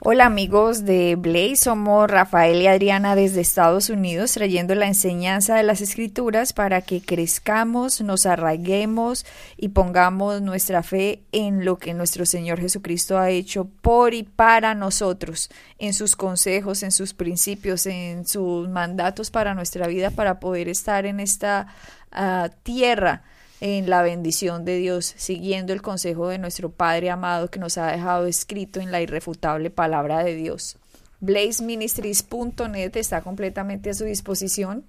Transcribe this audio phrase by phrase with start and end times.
[0.00, 5.64] Hola amigos de Blaze, somos Rafael y Adriana desde Estados Unidos trayendo la enseñanza de
[5.64, 9.26] las escrituras para que crezcamos, nos arraiguemos
[9.56, 14.76] y pongamos nuestra fe en lo que nuestro Señor Jesucristo ha hecho por y para
[14.76, 15.50] nosotros,
[15.80, 21.06] en sus consejos, en sus principios, en sus mandatos para nuestra vida, para poder estar
[21.06, 21.74] en esta
[22.12, 23.24] uh, tierra
[23.60, 27.90] en la bendición de Dios, siguiendo el consejo de nuestro Padre amado que nos ha
[27.90, 30.76] dejado escrito en la irrefutable palabra de Dios.
[31.20, 34.84] blazeministries.net está completamente a su disposición.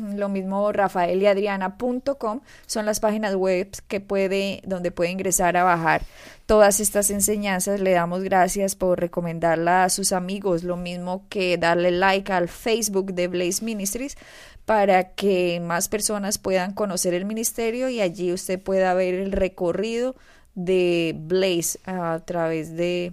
[0.00, 6.02] Lo mismo rafaeliadriana.com son las páginas web que puede, donde puede ingresar a bajar
[6.46, 7.80] todas estas enseñanzas.
[7.80, 13.14] Le damos gracias por recomendarla a sus amigos, lo mismo que darle like al Facebook
[13.14, 14.16] de Blaze Ministries
[14.64, 20.14] para que más personas puedan conocer el ministerio y allí usted pueda ver el recorrido
[20.54, 23.12] de Blaze a través de,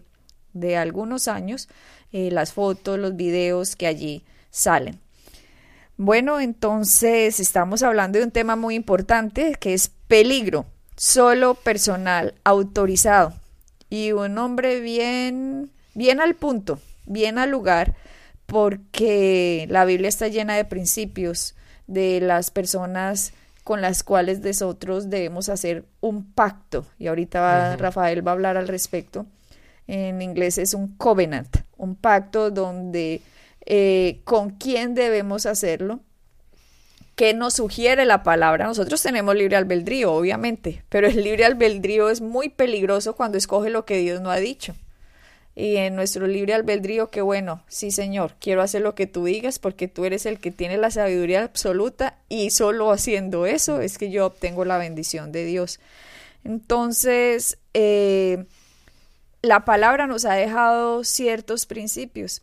[0.54, 1.68] de algunos años,
[2.14, 5.00] eh, las fotos, los videos que allí salen.
[6.04, 13.34] Bueno, entonces estamos hablando de un tema muy importante que es peligro, solo personal autorizado
[13.88, 17.94] y un hombre bien, bien al punto, bien al lugar
[18.48, 21.54] porque la Biblia está llena de principios
[21.86, 26.84] de las personas con las cuales nosotros debemos hacer un pacto.
[26.98, 29.28] Y ahorita Rafael va a hablar al respecto.
[29.86, 33.22] En inglés es un covenant, un pacto donde
[33.66, 36.00] eh, con quién debemos hacerlo,
[37.16, 38.66] qué nos sugiere la palabra.
[38.66, 43.86] Nosotros tenemos libre albedrío, obviamente, pero el libre albedrío es muy peligroso cuando escoge lo
[43.86, 44.76] que Dios no ha dicho
[45.56, 49.60] y en nuestro libre albedrío que bueno, sí Señor, quiero hacer lo que tú digas
[49.60, 54.12] porque tú eres el que tiene la sabiduría absoluta y solo haciendo eso es que
[54.12, 55.80] yo obtengo la bendición de Dios.
[56.44, 58.46] Entonces, eh,
[59.42, 62.42] la palabra nos ha dejado ciertos principios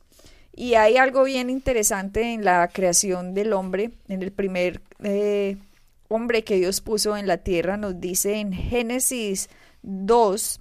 [0.59, 5.57] y hay algo bien interesante en la creación del hombre, en el primer eh,
[6.09, 9.51] hombre que Dios puso en la tierra, nos dice en Génesis
[9.83, 10.61] 2,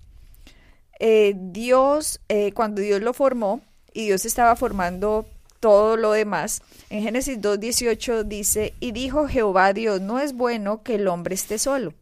[0.99, 5.25] eh, Dios, eh, cuando Dios lo formó y Dios estaba formando
[5.59, 10.95] todo lo demás, en Génesis 2.18 dice, y dijo Jehová Dios, no es bueno que
[10.95, 11.95] el hombre esté solo,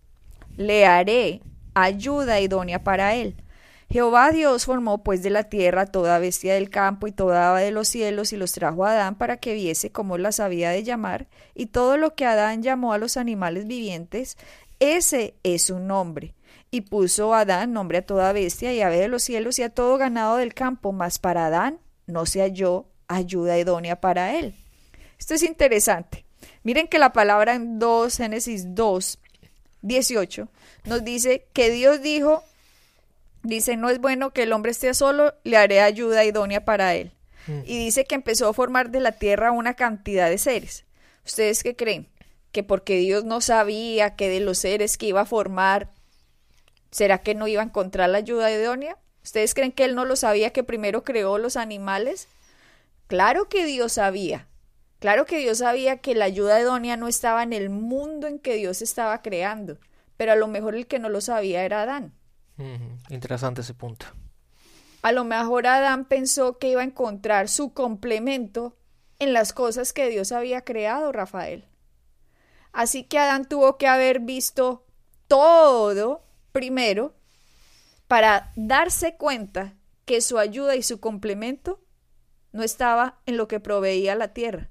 [0.58, 1.40] le haré
[1.74, 3.38] ayuda idónea para él.
[3.90, 7.72] Jehová Dios formó pues de la tierra toda bestia del campo y toda ave de
[7.72, 11.28] los cielos y los trajo a Adán para que viese cómo las había de llamar,
[11.54, 14.38] y todo lo que Adán llamó a los animales vivientes,
[14.80, 16.34] ese es su nombre.
[16.72, 19.98] Y puso Adán nombre a toda bestia y ave de los cielos y a todo
[19.98, 24.56] ganado del campo, mas para Adán no se halló ayuda idónea para él.
[25.18, 26.26] Esto es interesante.
[26.64, 29.20] Miren que la palabra en 2, Génesis 2,
[29.82, 30.50] 18,
[30.86, 32.44] nos dice que Dios dijo,
[33.46, 37.12] dice, no es bueno que el hombre esté solo, le haré ayuda idónea para él.
[37.48, 37.60] Mm.
[37.66, 40.86] Y dice que empezó a formar de la tierra una cantidad de seres.
[41.26, 42.08] ¿Ustedes qué creen?
[42.52, 45.90] Que porque Dios no sabía que de los seres que iba a formar
[46.96, 48.98] ¿Será que no iba a encontrar la ayuda idónea?
[49.22, 52.30] ¿Ustedes creen que él no lo sabía que primero creó los animales?
[53.08, 54.48] Claro que Dios sabía.
[55.00, 58.56] Claro que Dios sabía que la ayuda idónea no estaba en el mundo en que
[58.56, 59.78] Dios estaba creando,
[60.16, 62.14] pero a lo mejor el que no lo sabía era Adán.
[63.10, 64.06] Interesante ese punto.
[65.02, 68.78] A lo mejor Adán pensó que iba a encontrar su complemento
[69.20, 71.68] en las cosas que Dios había creado, Rafael.
[72.72, 74.86] Así que Adán tuvo que haber visto
[75.28, 77.16] todo primero
[78.08, 81.82] para darse cuenta que su ayuda y su complemento
[82.52, 84.70] no estaba en lo que proveía la tierra.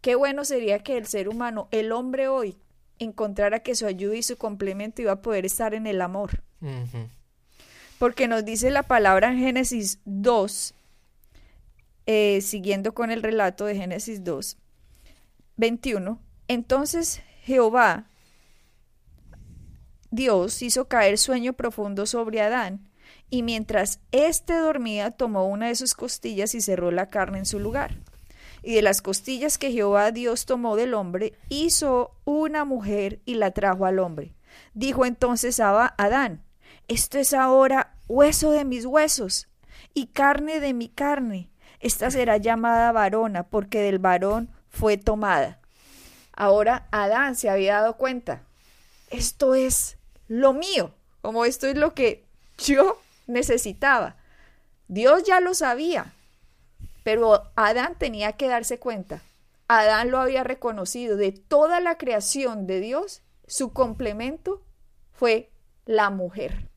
[0.00, 2.58] Qué bueno sería que el ser humano, el hombre hoy,
[2.98, 6.42] encontrara que su ayuda y su complemento iba a poder estar en el amor.
[7.98, 10.74] Porque nos dice la palabra en Génesis 2,
[12.06, 14.56] eh, siguiendo con el relato de Génesis 2,
[15.56, 16.20] 21.
[16.48, 18.06] Entonces Jehová
[20.10, 22.88] Dios hizo caer sueño profundo sobre Adán,
[23.30, 27.58] y mientras éste dormía tomó una de sus costillas y cerró la carne en su
[27.58, 27.98] lugar.
[28.62, 33.50] Y de las costillas que Jehová Dios tomó del hombre, hizo una mujer y la
[33.50, 34.34] trajo al hombre.
[34.72, 36.42] Dijo entonces a Adán,
[36.88, 39.48] esto es ahora hueso de mis huesos
[39.92, 41.50] y carne de mi carne.
[41.80, 45.60] Esta será llamada varona, porque del varón fue tomada.
[46.32, 48.42] Ahora Adán se había dado cuenta.
[49.10, 49.98] Esto es
[50.28, 52.24] lo mío, como esto es lo que
[52.58, 54.16] yo necesitaba.
[54.88, 56.14] Dios ya lo sabía,
[57.04, 59.22] pero Adán tenía que darse cuenta.
[59.68, 64.62] Adán lo había reconocido de toda la creación de Dios, su complemento
[65.12, 65.50] fue
[65.84, 66.67] la mujer.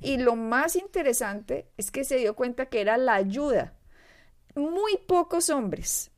[0.00, 3.74] Y lo más interesante es que se dio cuenta que era la ayuda.
[4.54, 6.10] Muy pocos hombres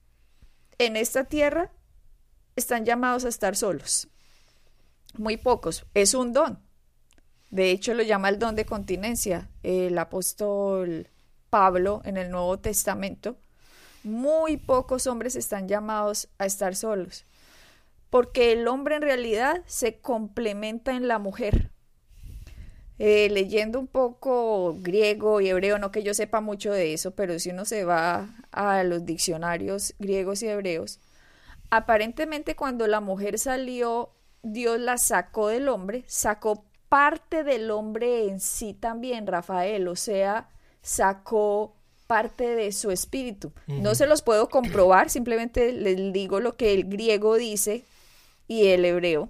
[0.79, 1.73] en esta tierra
[2.57, 4.09] están llamados a estar solos.
[5.17, 5.87] Muy pocos.
[5.95, 6.61] Es un don.
[7.51, 11.09] De hecho, lo llama el don de continencia el apóstol
[11.51, 13.39] Pablo en el Nuevo Testamento.
[14.05, 17.25] Muy pocos hombres están llamados a estar solos,
[18.11, 21.71] porque el hombre en realidad se complementa en la mujer.
[23.01, 27.39] Eh, leyendo un poco griego y hebreo, no que yo sepa mucho de eso, pero
[27.39, 30.99] si uno se va a los diccionarios griegos y hebreos,
[31.71, 34.11] aparentemente cuando la mujer salió,
[34.43, 40.49] Dios la sacó del hombre, sacó parte del hombre en sí también, Rafael, o sea,
[40.83, 41.77] sacó
[42.09, 43.53] parte de su espíritu.
[43.67, 47.85] No se los puedo comprobar, simplemente les digo lo que el griego dice
[48.49, 49.29] y el hebreo.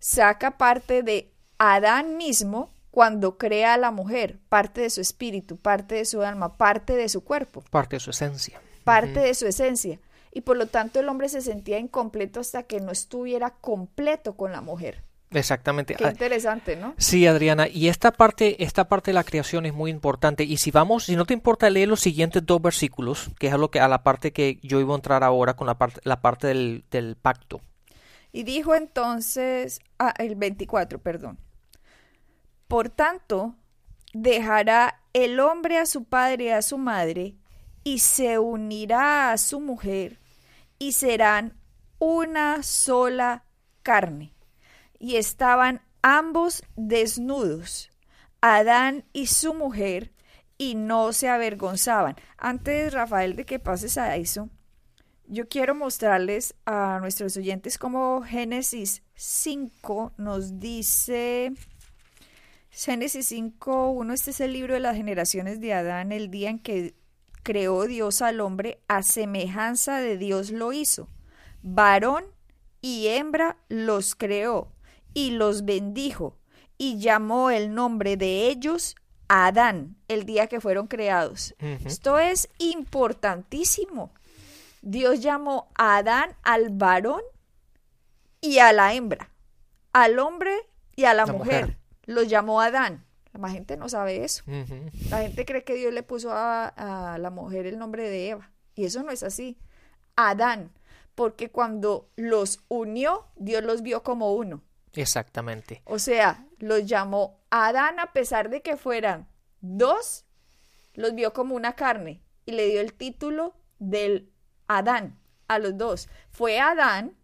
[0.00, 5.96] Saca parte de Adán mismo cuando crea a la mujer, parte de su espíritu, parte
[5.96, 7.62] de su alma, parte de su cuerpo.
[7.68, 8.58] Parte de su esencia.
[8.84, 10.00] Parte de su esencia.
[10.32, 14.50] Y por lo tanto el hombre se sentía incompleto hasta que no estuviera completo con
[14.50, 15.02] la mujer.
[15.30, 15.94] Exactamente.
[15.94, 16.94] Qué interesante, ¿no?
[16.96, 17.68] Sí, Adriana.
[17.68, 20.44] Y esta parte, esta parte de la creación es muy importante.
[20.44, 23.58] Y si vamos, si no te importa leer los siguientes dos versículos, que es a
[23.58, 26.22] lo que a la parte que yo iba a entrar ahora con la parte, la
[26.22, 27.60] parte del, del pacto.
[28.32, 31.36] Y dijo entonces, ah, el 24, perdón.
[32.68, 33.54] Por tanto,
[34.12, 37.36] dejará el hombre a su padre y a su madre,
[37.84, 40.20] y se unirá a su mujer,
[40.78, 41.56] y serán
[41.98, 43.44] una sola
[43.82, 44.34] carne.
[44.98, 47.90] Y estaban ambos desnudos,
[48.40, 50.12] Adán y su mujer,
[50.58, 52.16] y no se avergonzaban.
[52.36, 54.48] Antes, Rafael, de que pases a eso,
[55.28, 61.52] yo quiero mostrarles a nuestros oyentes cómo Génesis 5 nos dice
[62.84, 66.94] Génesis 5.1, este es el libro de las generaciones de Adán, el día en que
[67.42, 71.08] creó Dios al hombre, a semejanza de Dios lo hizo.
[71.62, 72.26] Varón
[72.82, 74.74] y hembra los creó
[75.14, 76.36] y los bendijo
[76.76, 78.94] y llamó el nombre de ellos
[79.26, 81.54] Adán, el día que fueron creados.
[81.58, 84.12] Esto es importantísimo.
[84.82, 87.22] Dios llamó a Adán al varón
[88.42, 89.30] y a la hembra,
[89.94, 90.54] al hombre
[90.94, 93.04] y a la, mujer los llamó Adán.
[93.32, 94.42] La gente no sabe eso.
[95.10, 98.50] La gente cree que Dios le puso a, la mujer el nombre de Eva.
[98.74, 99.58] Y eso no es así.
[100.14, 100.72] Adán.
[101.14, 104.62] Porque cuando los unió, Dios los vio como uno.
[104.94, 105.82] Exactamente.
[105.84, 109.28] O sea, los llamó Adán a pesar de que fueran
[109.60, 110.24] dos,
[110.94, 114.30] los vio como una carne y le dio el título del
[114.66, 115.18] Adán
[115.48, 116.08] a los dos.
[116.30, 117.16] Fue Adán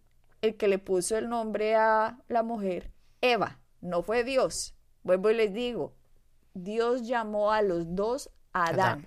[0.42, 2.90] el que le puso el nombre a la mujer
[3.20, 4.74] Eva no fue Dios.
[5.02, 5.92] Vuelvo y les digo,
[6.54, 9.06] Dios llamó a los dos Adán.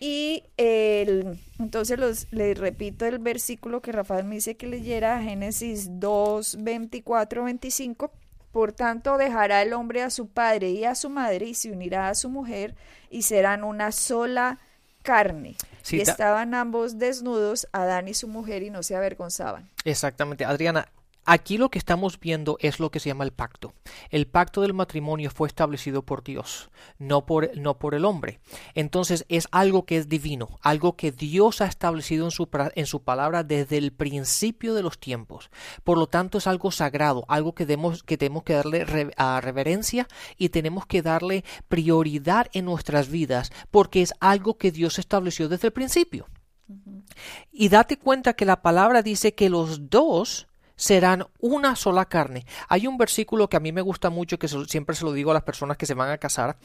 [0.00, 6.56] Y entonces los, les repito el versículo que Rafael me dice que leyera, Génesis 2,
[6.60, 8.10] 24, 25.
[8.50, 12.08] Por tanto, dejará el hombre a su padre y a su madre y se unirá
[12.08, 12.74] a su mujer
[13.10, 14.58] y serán una sola
[15.02, 15.56] carne.
[15.90, 19.70] y estaban ambos desnudos, Adán y su mujer, y no se avergonzaban.
[19.84, 20.44] Exactamente.
[20.44, 20.88] Adriana,
[21.24, 23.74] Aquí lo que estamos viendo es lo que se llama el pacto.
[24.10, 28.40] El pacto del matrimonio fue establecido por Dios, no por, no por el hombre.
[28.74, 33.02] Entonces es algo que es divino, algo que Dios ha establecido en su, en su
[33.02, 35.50] palabra desde el principio de los tiempos.
[35.84, 40.08] Por lo tanto es algo sagrado, algo que, demos, que tenemos que darle a reverencia
[40.36, 45.68] y tenemos que darle prioridad en nuestras vidas porque es algo que Dios estableció desde
[45.68, 46.26] el principio.
[47.52, 50.48] Y date cuenta que la palabra dice que los dos
[50.82, 52.44] serán una sola carne.
[52.68, 55.34] Hay un versículo que a mí me gusta mucho, que siempre se lo digo a
[55.34, 56.56] las personas que se van a casar.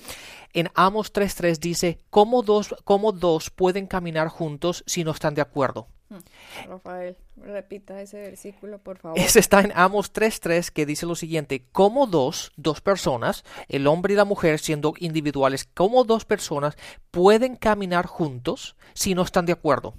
[0.53, 5.41] En Amos 3.3 dice, ¿cómo dos, ¿cómo dos pueden caminar juntos si no están de
[5.41, 5.87] acuerdo?
[6.09, 6.17] Hmm.
[6.67, 9.19] Rafael, repita ese versículo, por favor.
[9.19, 14.13] Ese está en Amos 3.3 que dice lo siguiente, ¿cómo dos, dos personas, el hombre
[14.13, 16.75] y la mujer siendo individuales, cómo dos personas
[17.11, 19.93] pueden caminar juntos si no están de acuerdo?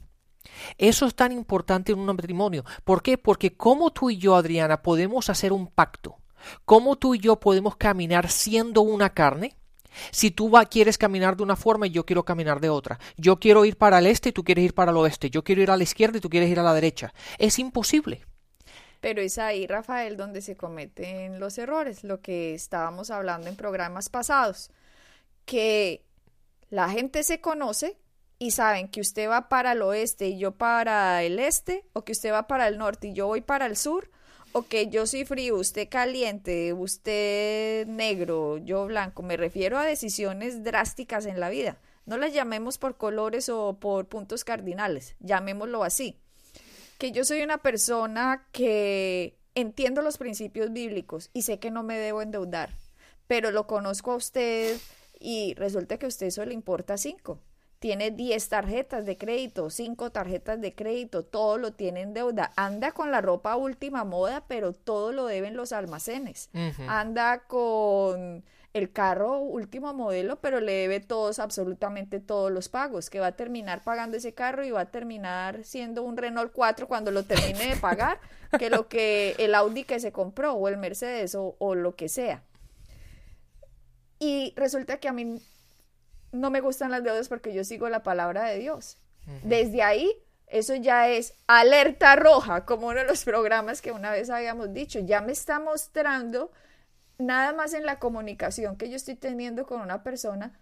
[0.77, 2.65] Eso es tan importante en un matrimonio.
[2.85, 3.19] ¿Por qué?
[3.19, 6.17] Porque como tú y yo, Adriana, podemos hacer un pacto.
[6.65, 9.57] ¿Cómo tú y yo podemos caminar siendo una carne?
[10.11, 12.99] Si tú quieres caminar de una forma y yo quiero caminar de otra.
[13.17, 15.31] Yo quiero ir para el este y tú quieres ir para el oeste.
[15.31, 17.13] Yo quiero ir a la izquierda y tú quieres ir a la derecha.
[17.39, 18.25] Es imposible.
[19.01, 24.09] Pero es ahí, Rafael, donde se cometen los errores, lo que estábamos hablando en programas
[24.09, 24.71] pasados,
[25.45, 26.05] que
[26.69, 27.97] la gente se conoce
[28.39, 32.13] y saben que usted va para el oeste y yo para el este, o que
[32.13, 34.11] usted va para el norte y yo voy para el sur,
[34.53, 39.23] Ok, yo soy frío, usted caliente, usted negro, yo blanco.
[39.23, 41.77] Me refiero a decisiones drásticas en la vida.
[42.07, 46.19] No las llamemos por colores o por puntos cardinales, llamémoslo así.
[46.97, 51.99] Que yo soy una persona que entiendo los principios bíblicos y sé que no me
[51.99, 52.71] debo endeudar,
[53.27, 54.79] pero lo conozco a usted
[55.21, 57.39] y resulta que a usted eso le importa cinco
[57.79, 62.53] tiene 10 tarjetas de crédito, 5 tarjetas de crédito, todo lo tiene en deuda.
[62.57, 66.51] Anda con la ropa última moda, pero todo lo deben los almacenes.
[66.89, 68.45] Anda con
[68.75, 73.37] el carro último modelo, pero le debe todos, absolutamente todos los pagos, que va a
[73.37, 77.75] terminar pagando ese carro y va a terminar siendo un Renault 4 cuando lo termine
[77.75, 78.21] de pagar,
[78.59, 82.09] que lo que el Audi que se compró o el Mercedes o, o lo que
[82.09, 82.43] sea.
[84.19, 85.41] Y resulta que a mí
[86.33, 88.99] no me gustan las deudas porque yo sigo la palabra de Dios.
[89.43, 90.11] Desde ahí,
[90.47, 95.01] eso ya es alerta roja, como uno de los programas que una vez habíamos dicho.
[95.01, 96.51] Ya me está mostrando,
[97.19, 100.59] nada más en la comunicación que yo estoy teniendo con una persona,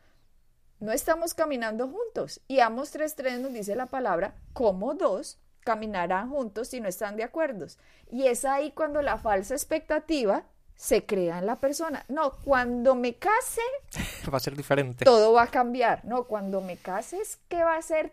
[0.81, 2.41] no estamos caminando juntos.
[2.49, 7.25] Y Amos 3.3 nos dice la palabra, como dos caminarán juntos si no están de
[7.25, 7.67] acuerdo.
[8.11, 10.45] Y es ahí cuando la falsa expectativa
[10.77, 12.05] se crea en la persona.
[12.09, 13.63] No, cuando me case...
[14.33, 15.05] va a ser diferente.
[15.05, 16.05] Todo va a cambiar.
[16.05, 18.13] No, cuando me case es que va a ser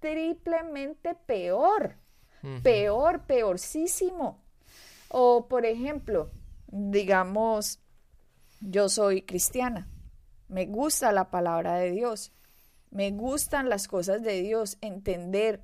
[0.00, 1.96] triplemente peor.
[2.64, 4.42] Peor, peorcísimo.
[5.08, 6.28] O, por ejemplo,
[6.66, 7.78] digamos,
[8.60, 9.86] yo soy cristiana.
[10.48, 12.32] Me gusta la palabra de Dios.
[12.90, 15.62] Me gustan las cosas de Dios, entender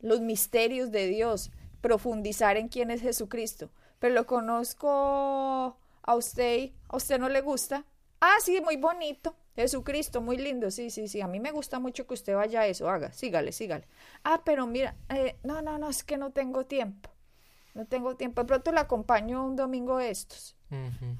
[0.00, 3.70] los misterios de Dios, profundizar en quién es Jesucristo.
[3.98, 7.84] Pero lo conozco a usted, a usted no le gusta.
[8.20, 9.34] Ah, sí, muy bonito.
[9.56, 10.70] Jesucristo, muy lindo.
[10.70, 11.20] Sí, sí, sí.
[11.20, 12.88] A mí me gusta mucho que usted vaya a eso.
[12.88, 13.86] Haga, sígale, sígale.
[14.22, 17.10] Ah, pero mira, eh, no, no, no, es que no tengo tiempo.
[17.74, 18.42] No tengo tiempo.
[18.42, 20.56] De pronto le acompaño un domingo de estos.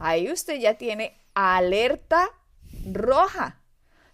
[0.00, 2.29] Ahí usted ya tiene alerta
[2.93, 3.61] roja.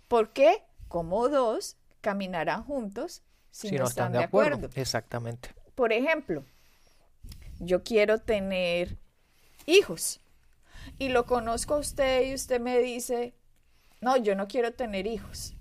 [0.06, 0.64] ¿Por qué?
[0.88, 4.68] Como dos caminarán juntos si, no, están, de acuerdo.
[4.74, 5.54] Exactamente.
[5.74, 6.44] Por ejemplo,
[7.58, 8.98] yo quiero tener
[9.64, 10.20] hijos
[10.98, 13.34] y lo conozco a usted y usted me dice,
[14.00, 15.54] no, yo no quiero tener hijos.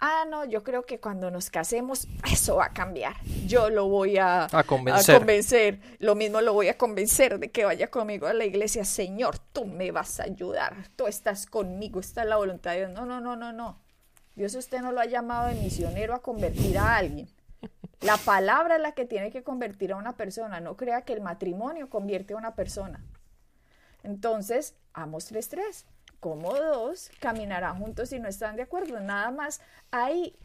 [0.00, 3.16] Ah, no, yo creo que cuando nos casemos eso va a cambiar.
[3.46, 5.80] Yo lo voy a, convencer.
[5.98, 8.84] Lo mismo lo voy a convencer de que vaya conmigo a la iglesia.
[8.84, 10.76] Señor, tú me vas a ayudar.
[10.94, 11.98] Tú estás conmigo.
[11.98, 12.92] Esta es la voluntad de Dios.
[12.92, 13.80] No, no, no, no, no.
[14.36, 17.28] Dios usted no lo ha llamado de misionero a convertir a alguien.
[18.00, 20.60] La palabra es la que tiene que convertir a una persona.
[20.60, 23.04] No crea que el matrimonio convierte a una persona.
[24.02, 25.84] Entonces, Amos 3.3.
[26.20, 28.98] Como dos caminarán juntos si no están de acuerdo.
[29.00, 29.60] Nada más
[29.92, 30.36] ahí.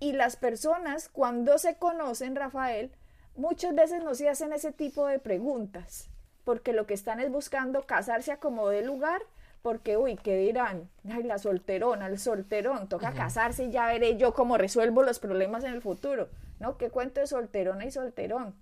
[0.00, 2.90] Y las personas, cuando se conocen, Rafael,
[3.36, 6.08] muchas veces no se hacen ese tipo de preguntas,
[6.44, 9.20] porque lo que están es buscando casarse a como de lugar,
[9.60, 10.88] porque, uy, ¿qué dirán?
[11.10, 15.64] Ay, la solterona, el solterón, toca casarse y ya veré yo cómo resuelvo los problemas
[15.64, 16.28] en el futuro.
[16.60, 16.78] ¿No?
[16.78, 18.54] ¿Qué cuento de solterona y solterón?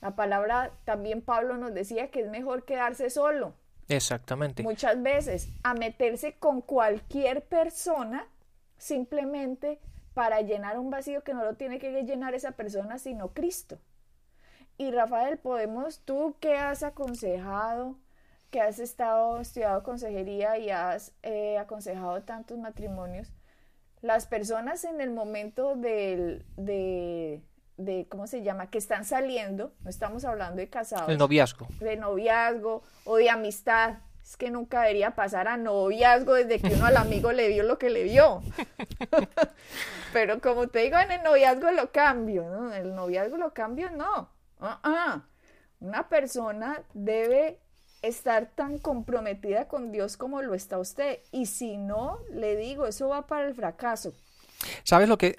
[0.00, 3.54] La palabra, también Pablo nos decía que es mejor quedarse solo
[3.88, 4.62] Exactamente.
[4.62, 8.26] Muchas veces a meterse con cualquier persona
[8.76, 9.80] simplemente
[10.14, 13.78] para llenar un vacío que no lo tiene que llenar esa persona, sino Cristo.
[14.76, 17.96] Y Rafael, podemos, tú que has aconsejado,
[18.50, 23.32] que has estado estudiado consejería y has eh, aconsejado tantos matrimonios,
[24.00, 27.42] las personas en el momento del, de,
[27.78, 28.68] de, ¿cómo se llama?
[28.68, 31.08] Que están saliendo, no estamos hablando de casados.
[31.08, 31.68] El noviazgo.
[31.80, 33.98] De noviazgo o de amistad.
[34.22, 37.78] Es que nunca debería pasar a noviazgo desde que uno al amigo le vio lo
[37.78, 38.42] que le vio.
[40.12, 42.74] Pero como te digo, en el noviazgo lo cambio, ¿no?
[42.74, 44.28] En el noviazgo lo cambio, no.
[44.60, 45.22] Uh
[45.80, 47.60] Una persona debe
[48.02, 51.20] estar tan comprometida con Dios como lo está usted.
[51.32, 54.12] Y si no, le digo, eso va para el fracaso.
[54.82, 55.36] ¿Sabes lo que,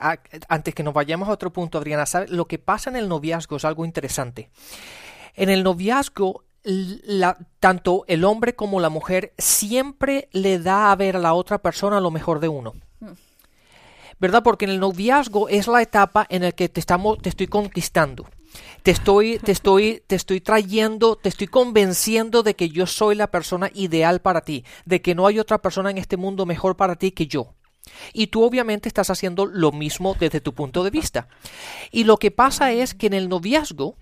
[0.47, 2.29] antes que nos vayamos a otro punto, Adriana, ¿sabes?
[2.29, 4.49] lo que pasa en el noviazgo es algo interesante.
[5.35, 6.43] En el noviazgo,
[7.59, 11.99] tanto el hombre como la mujer siempre le da a ver a la otra persona
[11.99, 12.73] lo mejor de uno.
[14.19, 14.43] ¿Verdad?
[14.43, 18.27] Porque en el noviazgo es la etapa en la que te, estamos, te estoy conquistando.
[18.83, 23.27] Te estoy, te estoy, te estoy trayendo, te estoy convenciendo de que yo soy la
[23.27, 26.95] persona ideal para ti, de que no hay otra persona en este mundo mejor para
[26.95, 27.53] ti que yo.
[28.13, 31.27] Y tú obviamente estás haciendo lo mismo desde tu punto de vista.
[31.91, 33.95] Y lo que pasa es que en el noviazgo,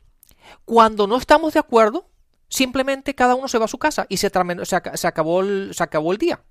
[0.65, 2.09] cuando no estamos de acuerdo,
[2.49, 4.31] simplemente cada uno se va a su casa y se,
[4.63, 6.41] se, acabó, el, se acabó el día.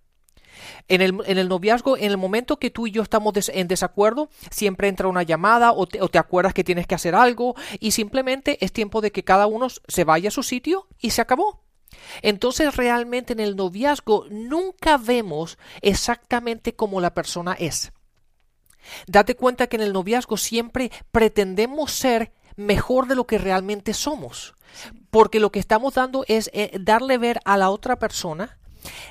[0.88, 4.30] En el, en el, noviazgo, en el momento que tú y yo estamos en desacuerdo,
[4.50, 7.90] siempre entra una llamada o te, o te, acuerdas que tienes que hacer algo y
[7.90, 11.65] simplemente es tiempo de que cada uno se vaya a su sitio y se acabó.
[12.22, 17.92] Entonces realmente en el noviazgo nunca vemos exactamente cómo la persona es.
[19.06, 24.54] Date cuenta que en el noviazgo siempre pretendemos ser mejor de lo que realmente somos.
[25.10, 28.58] Porque lo que estamos dando es eh, darle ver a la otra persona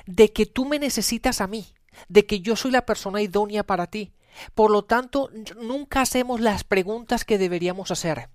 [0.06, 1.66] de que tú me necesitas a mí,
[2.08, 4.12] de que yo soy la persona idónea para ti.
[4.54, 8.28] Por lo tanto, nunca hacemos las preguntas que deberíamos hacer.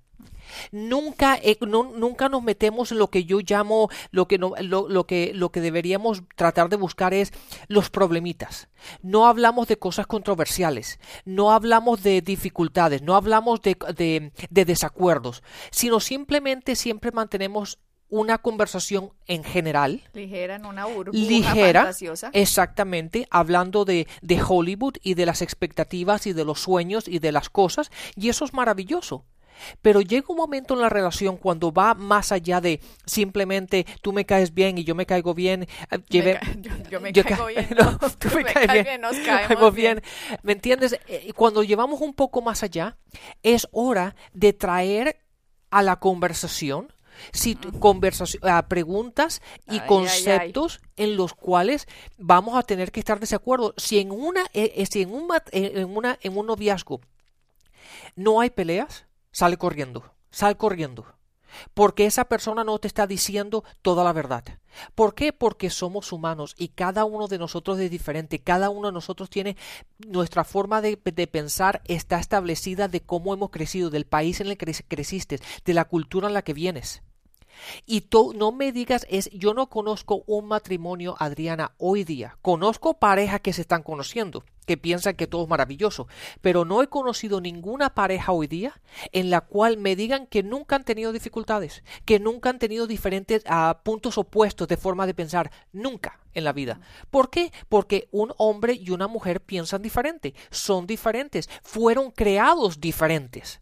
[0.72, 5.32] Nunca, eh, nunca nos metemos en lo que yo llamo, lo que, no, lo, que,
[5.34, 7.32] lo que deberíamos tratar de buscar es
[7.68, 8.70] los problemitas.
[9.02, 15.44] No hablamos de cosas controversiales, no hablamos de dificultades, no hablamos de, de, de desacuerdos,
[15.72, 17.80] sino simplemente siempre mantenemos
[18.12, 20.02] una conversación en general.
[20.14, 22.30] Ligera, en una burbuja ligera, fantasiosa.
[22.34, 27.32] Exactamente, hablando de, de Hollywood y de las expectativas y de los sueños y de
[27.32, 29.26] las cosas, y eso es maravilloso.
[29.82, 34.26] Pero llega un momento en la relación cuando va más allá de simplemente tú me
[34.26, 35.68] caes bien y yo me caigo bien.
[35.92, 37.68] Me ca yo, yo, me yo caigo ca bien.
[37.78, 38.84] No, tú me, me caes bien.
[38.84, 39.02] bien.
[39.02, 40.02] Nos caemos bien.
[40.02, 40.40] bien.
[40.44, 41.00] ¿Me entiendes?
[41.36, 42.98] Cuando llevamos un poco más allá,
[43.44, 45.22] es hora de traer
[45.70, 46.94] a la conversación
[47.32, 51.04] si conversación, preguntas y ay, conceptos ay, ay.
[51.06, 51.88] en los cuales
[52.18, 53.74] vamos a tener que estar de acuerdo.
[53.78, 57.02] Si en una, eh, si en un, en una, en un noviazgo
[58.16, 61.06] no hay peleas, sale corriendo, sal corriendo.
[61.74, 64.44] Porque esa persona no te está diciendo toda la verdad.
[64.96, 65.34] ¿Por qué?
[65.34, 68.40] Porque somos humanos y cada uno de nosotros es diferente.
[68.40, 69.58] Cada uno de nosotros tiene
[70.08, 74.58] nuestra forma de, de pensar está establecida de cómo hemos crecido, del país en el
[74.58, 77.02] que creciste, de la cultura en la que vienes.
[77.86, 82.38] Y tú no me digas, es, yo no conozco un matrimonio, Adriana, hoy día.
[82.42, 86.08] Conozco parejas que se están conociendo, que piensan que todo es maravilloso,
[86.42, 88.80] pero no he conocido ninguna pareja hoy día
[89.12, 93.44] en la cual me digan que nunca han tenido dificultades, que nunca han tenido diferentes
[93.46, 96.80] uh, puntos opuestos de forma de pensar, nunca en la vida.
[97.10, 97.52] ¿Por qué?
[97.70, 103.62] Porque un hombre y una mujer piensan diferente, son diferentes, fueron creados diferentes.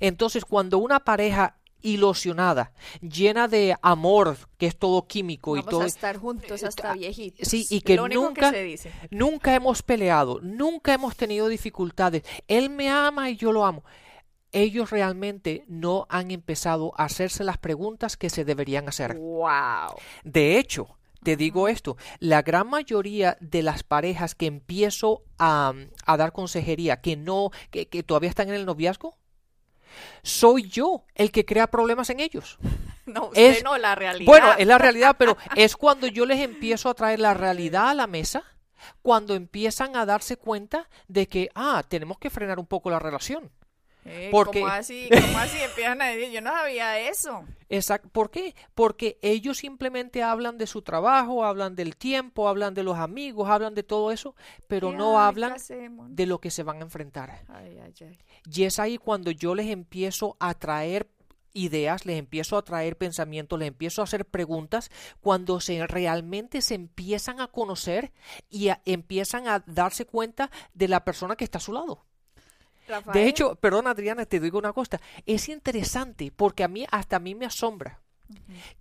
[0.00, 5.80] Entonces, cuando una pareja ilusionada, llena de amor, que es todo químico Vamos y todo.
[5.82, 7.46] a estar juntos hasta viejitos.
[7.48, 8.92] Sí, y que Lo nunca, que se dice.
[9.10, 12.22] nunca hemos peleado, nunca hemos tenido dificultades.
[12.48, 13.84] Él me ama y yo lo amo.
[14.52, 19.14] Ellos realmente no han empezado a hacerse las preguntas que se deberían hacer.
[19.16, 19.96] Wow.
[20.24, 25.74] De hecho, te digo esto, la gran mayoría de las parejas que empiezo a,
[26.06, 29.16] a dar consejería, que no, que, que todavía están en el noviazgo,
[30.22, 32.58] soy yo el que crea problemas en ellos.
[33.06, 34.26] No, usted Es- no, la realidad.
[34.26, 37.94] Bueno, es la realidad, pero es cuando yo les empiezo a traer la realidad a
[37.94, 38.42] la mesa,
[39.00, 43.52] cuando empiezan a darse cuenta de que, ah, tenemos que frenar un poco la relación.
[44.08, 45.08] Eh, porque- ¿Cómo así?
[45.10, 45.58] ¿Cómo así?
[45.60, 47.44] Empiezan a decir, yo no sabía eso.
[47.68, 48.08] Exacto.
[48.10, 48.54] ¿Por qué?
[48.74, 53.74] Porque ellos simplemente hablan de su trabajo, hablan del tiempo, hablan de los amigos, hablan
[53.74, 54.34] de todo eso,
[54.68, 55.52] pero ¿Qué no hablan
[56.14, 57.44] de lo que se van a enfrentar.
[57.48, 58.18] Ay, ay, ay.
[58.52, 61.08] Y es ahí cuando yo les empiezo a traer
[61.52, 64.90] ideas, les empiezo a traer pensamientos, les empiezo a hacer preguntas,
[65.22, 68.12] cuando se realmente se empiezan a conocer
[68.50, 72.04] y a- empiezan a darse cuenta de la persona que está a su lado.
[72.86, 77.16] Rafael, De hecho, perdón Adriana, te digo una cosa, es interesante porque a mí hasta
[77.16, 78.00] a mí me asombra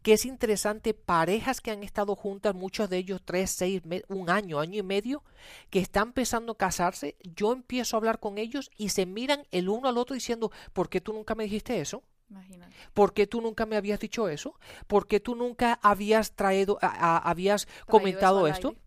[0.02, 4.60] que es interesante parejas que han estado juntas, muchos de ellos tres, seis, un año,
[4.60, 5.24] año y medio,
[5.70, 9.70] que están empezando a casarse, yo empiezo a hablar con ellos y se miran el
[9.70, 12.04] uno al otro diciendo, ¿por qué tú nunca me dijiste eso?
[12.30, 12.76] imagínate.
[12.94, 14.56] ¿Por qué tú nunca me habías dicho eso?
[14.88, 18.70] ¿Por qué tú nunca habías traído, a- a- habías Traído comentado esto?
[18.70, 18.82] aire.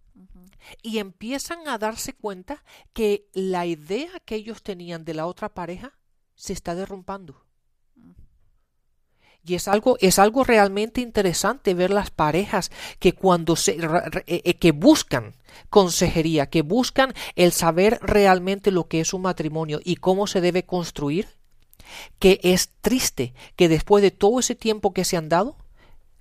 [0.82, 5.98] Y empiezan a darse cuenta que la idea que ellos tenían de la otra pareja
[6.34, 7.44] se está derrumbando.
[9.44, 13.78] Y es algo, es algo realmente interesante ver las parejas que cuando se
[14.26, 15.36] eh, eh, que buscan
[15.70, 20.64] consejería, que buscan el saber realmente lo que es un matrimonio y cómo se debe
[20.64, 21.28] construir,
[22.18, 25.56] que es triste que después de todo ese tiempo que se han dado,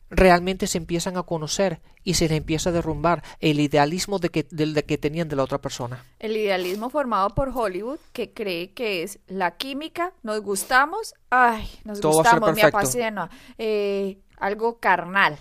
[0.09, 4.47] realmente se empiezan a conocer y se les empieza a derrumbar el idealismo de que,
[4.49, 6.05] del de que tenían de la otra persona.
[6.19, 11.99] El idealismo formado por Hollywood que cree que es la química, nos gustamos, ay, nos
[11.99, 15.37] Todo gustamos, me apasiona, eh, algo carnal.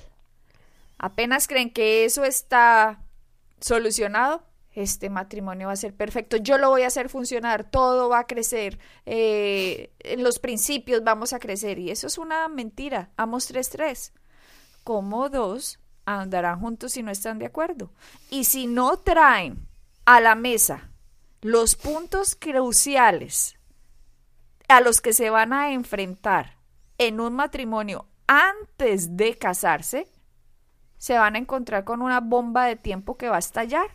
[0.99, 3.01] Apenas creen que eso está
[3.61, 8.21] solucionado, este matrimonio va a ser perfecto, yo lo voy a hacer funcionar, todo va
[8.21, 13.51] a crecer, eh, en los principios vamos a crecer y eso es una mentira, amos
[13.51, 14.13] 3-3.
[14.87, 17.91] Como dos andarán juntos si no están de acuerdo.
[18.31, 19.67] Y si no traen
[20.05, 20.93] a la mesa
[21.43, 23.57] los puntos cruciales
[24.69, 26.59] a los que se van a enfrentar
[26.99, 30.07] en un matrimonio antes de casarse,
[30.99, 33.91] se van a encontrar con una bomba de tiempo que va a estallar,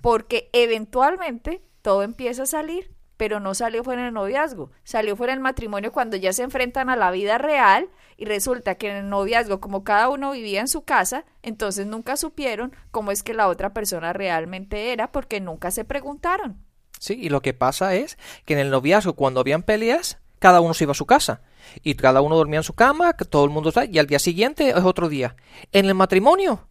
[0.00, 2.91] porque eventualmente todo empieza a salir,
[3.22, 6.96] pero no salió fuera el noviazgo, salió fuera el matrimonio cuando ya se enfrentan a
[6.96, 10.82] la vida real y resulta que en el noviazgo, como cada uno vivía en su
[10.82, 15.84] casa, entonces nunca supieron cómo es que la otra persona realmente era porque nunca se
[15.84, 16.56] preguntaron.
[16.98, 20.74] Sí, y lo que pasa es que en el noviazgo, cuando habían peleas, cada uno
[20.74, 21.42] se iba a su casa.
[21.84, 24.70] Y cada uno dormía en su cama, todo el mundo está, y al día siguiente
[24.70, 25.36] es otro día.
[25.70, 26.66] En el matrimonio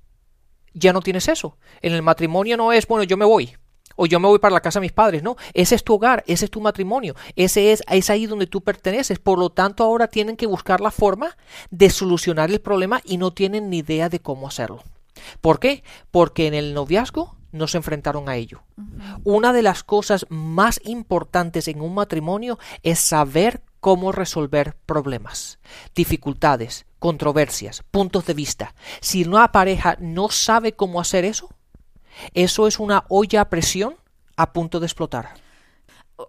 [0.74, 1.58] ya no tienes eso.
[1.82, 3.56] En el matrimonio no es, bueno, yo me voy.
[3.95, 6.23] O yo me voy para la casa de mis padres, no, ese es tu hogar,
[6.27, 10.08] ese es tu matrimonio, ese es, es ahí donde tú perteneces, por lo tanto ahora
[10.08, 11.38] tienen que buscar la forma
[11.69, 14.84] de solucionar el problema y no tienen ni idea de cómo hacerlo.
[15.41, 15.84] ¿Por qué?
[16.10, 18.63] Porque en el noviazgo no se enfrentaron a ello.
[19.23, 25.60] Una de las cosas más importantes en un matrimonio es saber cómo resolver problemas,
[25.95, 28.75] dificultades, controversias, puntos de vista.
[29.01, 31.49] Si una pareja no sabe cómo hacer eso,
[32.34, 33.95] eso es una olla a presión
[34.36, 35.34] a punto de explotar.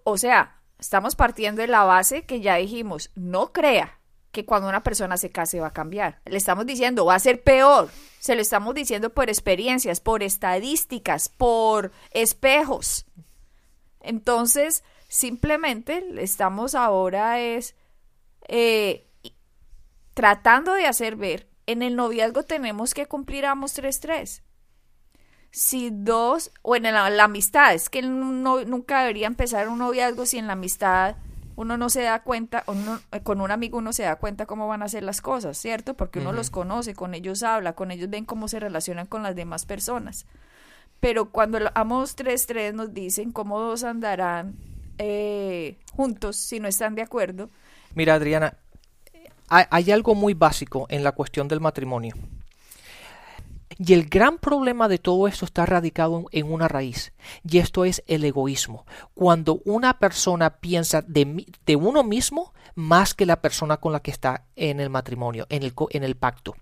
[0.05, 3.99] O sea, estamos partiendo de la base que ya dijimos, no crea
[4.33, 6.21] que cuando una persona se case va a cambiar.
[6.25, 7.91] Le estamos diciendo, va a ser peor.
[8.19, 13.05] Se lo estamos diciendo por experiencias, por estadísticas, por espejos.
[14.01, 17.75] Entonces, simplemente estamos ahora es
[18.49, 19.07] eh,
[20.15, 24.43] tratando de hacer ver, en el noviazgo tenemos que cumplir ambos tres tres.
[25.53, 30.39] Si dos, o en la, amistad, es que no, nunca debería empezar un noviazgo si
[30.39, 31.17] en la amistad
[31.57, 32.65] uno no se da cuenta,
[33.13, 35.95] eh, con un amigo uno se da cuenta cómo van a ser las cosas, ¿cierto?
[35.95, 39.37] Porque uno los conoce, con ellos habla, con ellos ven cómo se relacionan con las
[39.37, 40.25] demás personas.
[41.01, 41.59] Pero cuando
[42.17, 44.57] tres, tres nos dicen cómo dos andarán
[44.97, 47.51] eh, juntos si no están de acuerdo.
[47.95, 48.57] Mira, Adriana,
[49.49, 52.15] hay algo muy básico en la cuestión del matrimonio.
[53.79, 57.13] Y el gran problema de todo esto está radicado en una raíz,
[57.49, 58.87] y esto es el egoísmo.
[59.15, 64.11] Cuando una persona piensa de, de uno mismo más que la persona con la que
[64.11, 66.57] está en el matrimonio, en el, en el pacto.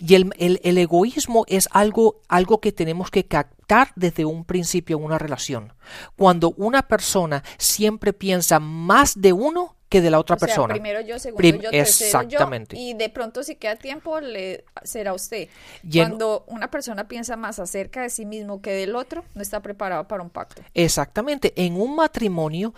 [0.00, 5.04] Y el, el, egoísmo es algo, algo que tenemos que captar desde un principio en
[5.04, 5.72] una relación.
[6.16, 10.72] Cuando una persona siempre piensa más de uno que de la otra persona.
[10.72, 12.78] Primero yo, segundo yo, Exactamente.
[12.78, 15.48] y de pronto si queda tiempo le será usted.
[15.92, 20.06] Cuando una persona piensa más acerca de sí mismo que del otro, no está preparado
[20.06, 20.62] para un pacto.
[20.74, 21.52] Exactamente.
[21.56, 22.72] En un matrimonio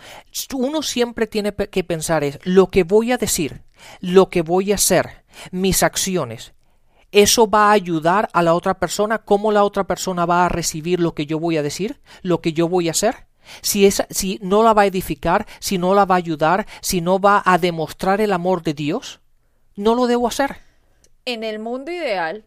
[0.55, 3.61] uno siempre tiene que pensar es lo que voy a decir,
[3.99, 6.53] lo que voy a hacer, mis acciones.
[7.11, 9.19] ¿Eso va a ayudar a la otra persona?
[9.19, 12.01] ¿Cómo la otra persona va a recibir lo que yo voy a decir?
[12.23, 13.27] ¿Lo que yo voy a hacer?
[13.61, 17.19] Si, si no la va a edificar, si no la va a ayudar, si no
[17.19, 19.21] va a demostrar el amor de Dios,
[19.75, 20.57] no lo debo hacer.
[21.25, 22.45] En el mundo ideal,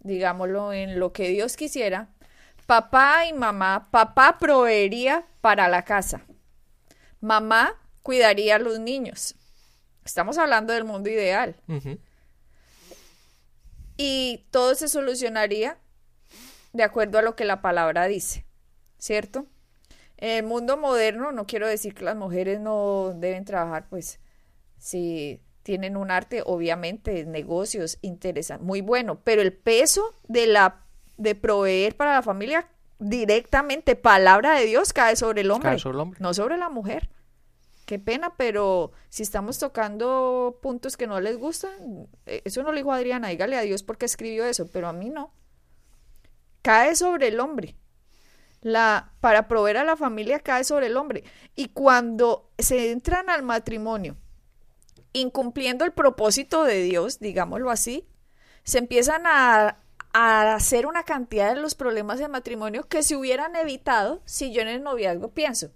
[0.00, 2.08] digámoslo, en lo que Dios quisiera,
[2.66, 6.22] papá y mamá, papá proveería para la casa,
[7.20, 9.34] mamá cuidaría a los niños.
[10.04, 11.56] Estamos hablando del mundo ideal.
[13.96, 15.78] Y todo se solucionaría
[16.72, 18.44] de acuerdo a lo que la palabra dice,
[18.98, 19.46] ¿cierto?
[20.16, 24.20] En el mundo moderno, no quiero decir que las mujeres no deben trabajar, pues
[24.78, 30.82] si tienen un arte, obviamente, negocios, interesan, muy bueno, pero el peso de la
[31.16, 36.00] de proveer para la familia directamente, palabra de Dios, cae sobre el hombre, sobre el
[36.00, 36.20] hombre.
[36.20, 37.10] no sobre la mujer.
[37.86, 42.76] Qué pena, pero si estamos tocando puntos que no les gustan, eh, eso no lo
[42.76, 45.32] dijo Adriana, dígale a Dios porque escribió eso, pero a mí no.
[46.62, 47.76] Cae sobre el hombre
[48.64, 51.22] la, para proveer a la familia cae sobre el hombre.
[51.54, 54.16] Y cuando se entran al matrimonio,
[55.12, 58.08] incumpliendo el propósito de Dios, digámoslo así,
[58.64, 59.76] se empiezan a,
[60.14, 64.62] a hacer una cantidad de los problemas de matrimonio que se hubieran evitado si yo
[64.62, 65.70] en el noviazgo pienso,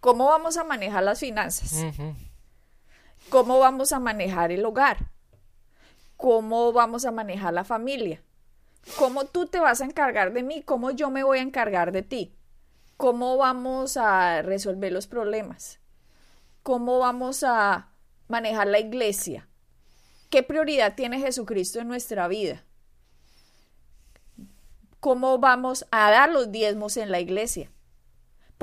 [0.00, 1.84] ¿cómo vamos a manejar las finanzas?
[3.28, 5.10] ¿Cómo vamos a manejar el hogar?
[6.16, 8.20] ¿Cómo vamos a manejar la familia?
[8.98, 10.62] ¿Cómo tú te vas a encargar de mí?
[10.62, 12.34] ¿Cómo yo me voy a encargar de ti?
[12.96, 15.80] ¿Cómo vamos a resolver los problemas?
[16.62, 17.88] ¿Cómo vamos a
[18.28, 19.48] manejar la iglesia?
[20.30, 22.64] ¿Qué prioridad tiene Jesucristo en nuestra vida?
[25.00, 27.70] ¿Cómo vamos a dar los diezmos en la iglesia?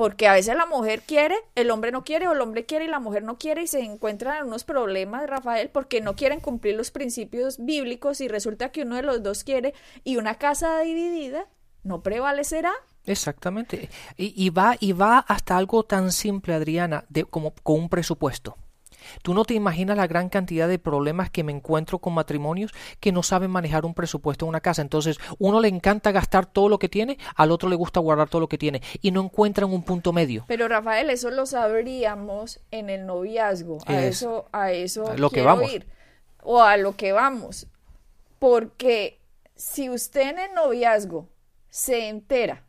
[0.00, 2.88] Porque a veces la mujer quiere, el hombre no quiere, o el hombre quiere y
[2.88, 6.74] la mujer no quiere, y se encuentran en unos problemas, Rafael, porque no quieren cumplir
[6.74, 11.48] los principios bíblicos y resulta que uno de los dos quiere y una casa dividida
[11.82, 12.72] no prevalecerá.
[13.04, 13.90] Exactamente.
[14.16, 18.56] Y, y va, y va hasta algo tan simple, Adriana, de, como con un presupuesto.
[19.22, 23.12] Tú no te imaginas la gran cantidad de problemas que me encuentro con matrimonios que
[23.12, 24.82] no saben manejar un presupuesto en una casa.
[24.82, 28.40] Entonces, uno le encanta gastar todo lo que tiene, al otro le gusta guardar todo
[28.40, 30.44] lo que tiene y no encuentran un punto medio.
[30.48, 33.78] Pero Rafael, eso lo sabríamos en el noviazgo.
[33.86, 35.72] A Es- eso, a eso a lo que vamos.
[35.72, 35.86] ir.
[36.42, 37.66] O a lo que vamos.
[38.38, 39.20] Porque
[39.56, 41.28] si usted en el noviazgo
[41.68, 42.64] se entera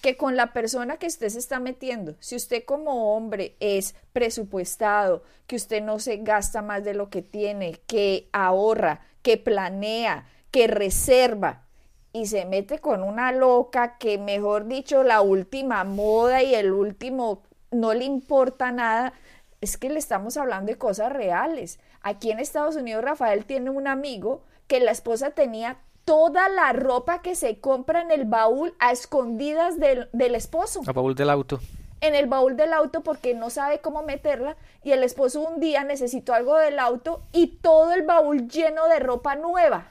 [0.00, 5.22] que con la persona que usted se está metiendo, si usted como hombre es presupuestado,
[5.46, 10.66] que usted no se gasta más de lo que tiene, que ahorra, que planea, que
[10.66, 11.64] reserva,
[12.12, 17.42] y se mete con una loca que, mejor dicho, la última moda y el último
[17.70, 19.12] no le importa nada,
[19.60, 21.78] es que le estamos hablando de cosas reales.
[22.00, 27.20] Aquí en Estados Unidos, Rafael tiene un amigo que la esposa tenía toda la ropa
[27.20, 31.60] que se compra en el baúl a escondidas del, del esposo, A baúl del auto.
[32.00, 35.84] en el baúl del auto porque no sabe cómo meterla y el esposo un día
[35.84, 39.88] necesitó algo del auto y todo el baúl lleno de ropa nueva.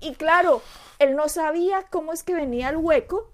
[0.00, 0.62] Y claro,
[0.98, 3.30] él no sabía cómo es que venía el hueco.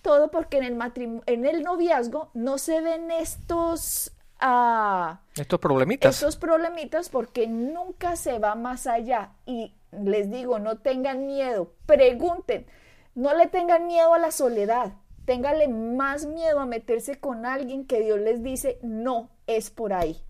[0.00, 6.14] Todo porque en el matrimonio, en el noviazgo no se ven estos ah, Estos problemitas.
[6.14, 9.32] estos problemitas porque nunca se va más allá.
[9.44, 12.66] Y les digo, no tengan miedo, pregunten,
[13.14, 18.00] no le tengan miedo a la soledad, téngale más miedo a meterse con alguien que
[18.00, 20.22] Dios les dice, no es por ahí.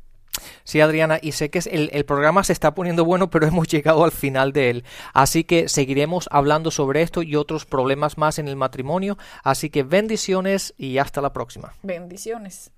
[0.65, 4.05] Sí, Adriana, y sé que el, el programa se está poniendo bueno, pero hemos llegado
[4.05, 4.85] al final de él.
[5.13, 9.19] Así que seguiremos hablando sobre esto y otros problemas más en el matrimonio.
[9.43, 11.75] Así que bendiciones y hasta la próxima.
[11.83, 12.71] Bendiciones.